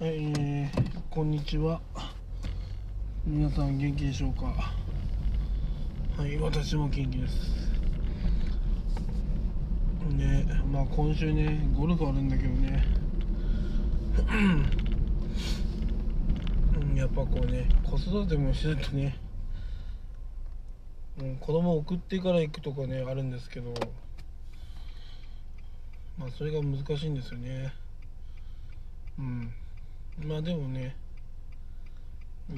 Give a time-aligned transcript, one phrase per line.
[0.00, 1.80] えー、こんにちは。
[3.24, 4.72] 皆さん元気でしょうか？
[6.20, 7.70] はい私も元気です。
[10.10, 12.84] ねまあ今週ねゴルフあるんだけどね。
[16.96, 19.16] やっぱこうね子育てもしてるとね
[21.20, 23.72] うん、子供送ってから行くとかねあるんですけど
[26.18, 27.72] まあそれが難しいんですよね。
[29.20, 29.52] うん。
[30.18, 30.94] まあでもね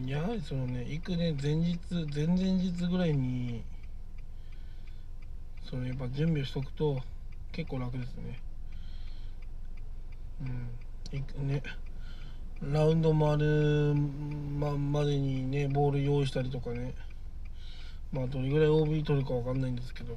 [0.05, 1.79] やはりそのね行くね前日
[2.15, 3.63] 前々日ぐらいに
[5.69, 7.01] そのやっぱ準備をしとくと
[7.53, 8.39] 結構楽ですね。
[10.43, 11.19] うん。
[11.19, 11.63] 行くね。
[12.63, 13.95] ラウンド回る
[14.59, 16.95] ままでにねボール用意したりとかね。
[18.13, 20.15] まあどれぐらい OB 取るかわかんないんですけど、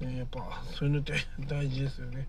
[0.00, 1.14] ね、やっぱそういうのって
[1.48, 2.28] 大事ですよね。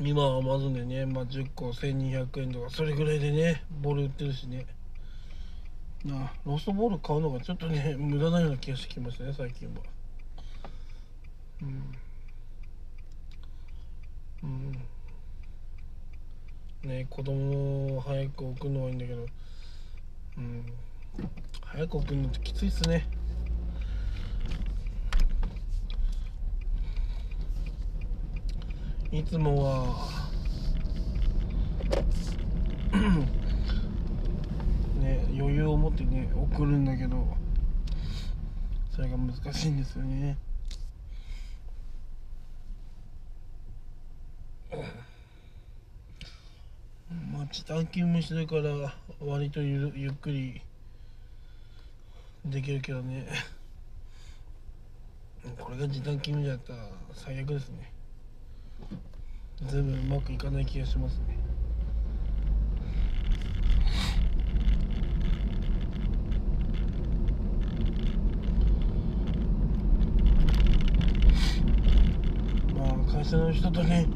[0.00, 4.66] 今はアマゾンでね、まあ、10個1200円とかそれぐらいでねボール売ってるしね。
[6.04, 9.74] なロストボール買うのがちょっとね 無駄なような気がしてきましたね最近は。
[11.62, 11.96] うん。
[14.44, 14.46] う
[16.86, 16.88] ん。
[16.88, 19.26] ね子供を早く送るのはいいんだけど。
[20.36, 20.64] うん。
[21.62, 23.17] 早く送るのってきついっすね。
[29.10, 30.28] いつもは。
[35.00, 37.36] ね余裕を持ってね送るんだけど
[38.90, 40.36] それが難しいんですよね。
[47.32, 48.94] まあ時短勤務してるから
[49.26, 50.60] 割とゆゆっくり
[52.44, 53.26] できるけどね。
[55.58, 57.97] これが時短勤務じゃったら最悪ですね。
[59.66, 61.38] 全部うまくいかない気がしますね。
[72.76, 74.06] まあ会社の人とね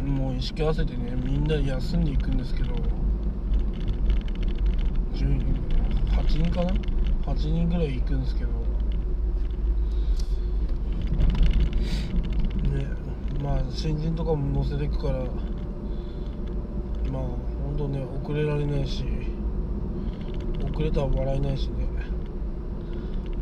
[0.04, 2.74] もう意識合わせてねみんなで休んでいくんですけど
[6.30, 6.70] 8人かな
[7.32, 8.50] ？8人ぐらい行くんですけど
[12.70, 12.86] ね。
[13.42, 15.18] まあ新人とかも乗せていくから
[17.10, 17.22] まあ
[17.64, 19.04] 本当ね遅れられないし
[20.72, 21.86] 遅れたら笑えないしね。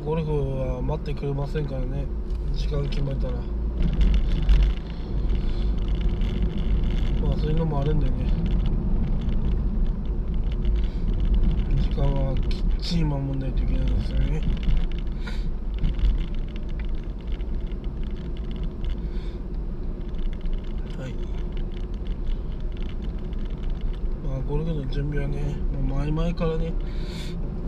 [0.05, 2.07] ゴルフは待ってくれませんからね。
[2.53, 3.35] 時間決まったら。
[7.21, 8.49] まあそういうのもあるんでね。
[11.83, 14.41] 時間はきっちり守んないといけないんですよね
[20.97, 21.15] はい
[24.25, 25.43] まあゴルフの準備はね
[25.73, 26.73] もう前々からね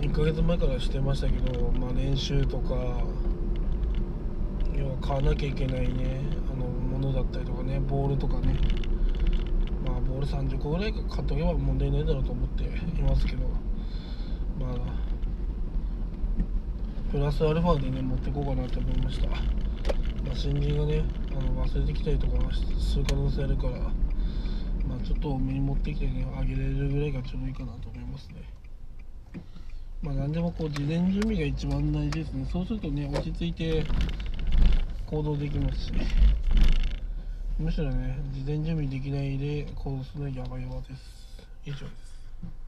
[0.01, 2.75] 1ヶ月前からしてましたけど、まあ、練習とか
[4.75, 8.57] 要は買わなきゃいけないねあのものだったりとかねボールとかね。
[9.85, 13.49] まあボール30個ぐらい買っとけば問題ないだろうと思っていますけど
[14.59, 14.77] まあ
[17.11, 19.37] プラスアルファでね持っていこうかなと思いました、ま
[20.33, 22.33] あ、新人がねあの忘れてきたりとか
[22.79, 23.91] する可能性あるから
[24.91, 28.43] まあちょっと多めに持ってきてねあげれるぐらいがちょうどいいかなと思いますね。
[30.03, 32.49] まあ何でもこう事前準備が一番大事ですね。
[32.51, 33.85] そうするとね落ち着いて
[35.07, 35.93] 行動できますし。
[37.59, 41.47] むしろね事前準備できないで行動するのはやばいわです。
[41.65, 42.51] 以上です。